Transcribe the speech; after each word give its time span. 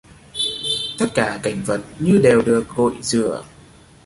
Tất 0.99 1.05
cả 1.15 1.39
cảnh 1.43 1.63
vật 1.65 1.81
như 1.99 2.17
đều 2.23 2.41
được 2.41 2.65
gội 2.75 2.95
rửa 3.01 3.43